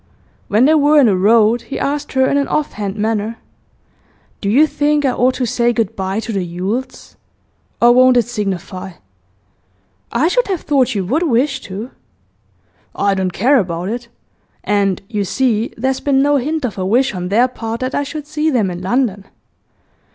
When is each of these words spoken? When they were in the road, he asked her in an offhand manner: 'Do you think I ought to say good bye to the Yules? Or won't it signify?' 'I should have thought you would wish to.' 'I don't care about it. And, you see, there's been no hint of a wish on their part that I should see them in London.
When 0.47 0.65
they 0.65 0.73
were 0.73 0.99
in 0.99 1.05
the 1.05 1.15
road, 1.15 1.61
he 1.61 1.77
asked 1.79 2.13
her 2.13 2.25
in 2.27 2.35
an 2.35 2.47
offhand 2.47 2.95
manner: 2.95 3.37
'Do 4.41 4.49
you 4.49 4.65
think 4.65 5.05
I 5.05 5.11
ought 5.11 5.35
to 5.35 5.45
say 5.45 5.71
good 5.71 5.95
bye 5.95 6.19
to 6.21 6.33
the 6.33 6.39
Yules? 6.43 7.17
Or 7.79 7.91
won't 7.91 8.17
it 8.17 8.23
signify?' 8.25 8.93
'I 10.11 10.27
should 10.27 10.47
have 10.47 10.61
thought 10.61 10.95
you 10.95 11.05
would 11.05 11.21
wish 11.21 11.61
to.' 11.61 11.91
'I 12.95 13.13
don't 13.13 13.31
care 13.31 13.59
about 13.59 13.89
it. 13.89 14.07
And, 14.63 15.03
you 15.07 15.23
see, 15.23 15.71
there's 15.77 15.99
been 15.99 16.23
no 16.23 16.37
hint 16.37 16.65
of 16.65 16.79
a 16.79 16.83
wish 16.83 17.13
on 17.13 17.29
their 17.29 17.47
part 17.47 17.81
that 17.81 17.93
I 17.93 18.01
should 18.01 18.25
see 18.25 18.49
them 18.49 18.71
in 18.71 18.81
London. 18.81 19.27